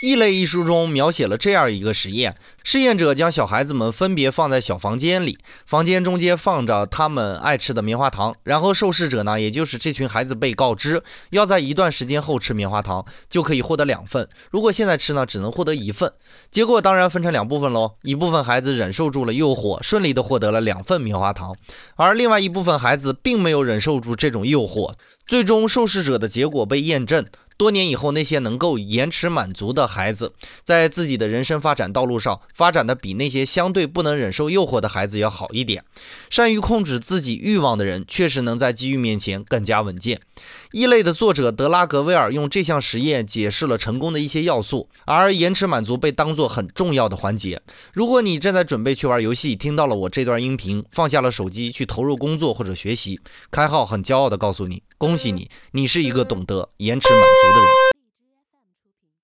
[0.00, 16.10] 异类一书中描写了这样一个实验：试验者将小孩子们分别放在小房间里，房间中间放着他们爱吃的棉花糖，然后受试者呢，也就是这群孩子被告知，要在一段时间后吃棉花糖就可以获得两份，如果现在吃呢，只能获得一份。
[16.50, 21.54] 结果当然分成两部分喽，一部分孩子忍受住了诱惑，顺利的获得了两份棉花糖，
[21.96, 24.94] 而另外一部分孩子并没有忍受住这种诱惑，
[25.26, 27.26] 最终受试者的结果被验证。
[27.60, 30.32] 多年以后，那些能够延迟满足的孩子，
[30.64, 35.84] 在自己的人生发展道路上发展的比那些相对不能忍受诱惑的孩子要好一点。
[36.30, 40.18] 善于控制自己欲望的人，确实能在机遇面前更加稳健。
[40.72, 47.60] 异类的作者德拉格威尔用这项实验解释了成功的一些要素，而延迟满足被当作很重要的环节。
[47.92, 54.82] 如果你正在准备去玩游戏，听到了我这段音频，放下了手机去投入工作或者学习，开号很骄傲地告诉你。
[54.96, 57.89] 恭喜你，你是一个懂得延迟满足的人。